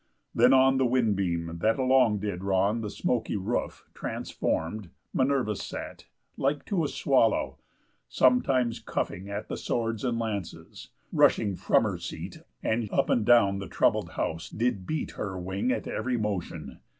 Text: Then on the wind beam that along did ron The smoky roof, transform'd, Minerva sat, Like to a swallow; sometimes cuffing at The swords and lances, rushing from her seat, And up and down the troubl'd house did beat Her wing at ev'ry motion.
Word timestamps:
Then 0.33 0.51
on 0.51 0.79
the 0.79 0.85
wind 0.87 1.15
beam 1.15 1.59
that 1.59 1.77
along 1.77 2.21
did 2.21 2.43
ron 2.43 2.81
The 2.81 2.89
smoky 2.89 3.35
roof, 3.35 3.87
transform'd, 3.93 4.89
Minerva 5.13 5.55
sat, 5.55 6.07
Like 6.37 6.65
to 6.65 6.83
a 6.83 6.87
swallow; 6.87 7.59
sometimes 8.09 8.79
cuffing 8.79 9.29
at 9.29 9.47
The 9.47 9.57
swords 9.57 10.03
and 10.03 10.17
lances, 10.17 10.89
rushing 11.13 11.55
from 11.55 11.83
her 11.83 11.99
seat, 11.99 12.39
And 12.63 12.89
up 12.91 13.11
and 13.11 13.23
down 13.23 13.59
the 13.59 13.67
troubl'd 13.67 14.13
house 14.13 14.49
did 14.49 14.87
beat 14.87 15.11
Her 15.11 15.37
wing 15.39 15.71
at 15.71 15.87
ev'ry 15.87 16.17
motion. 16.17 16.79